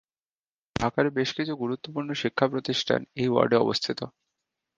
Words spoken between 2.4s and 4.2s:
প্রতিষ্ঠান এই ওয়ার্ডে অবস্থিত।